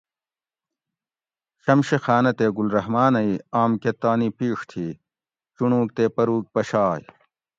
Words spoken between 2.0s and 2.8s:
خانہ تے گل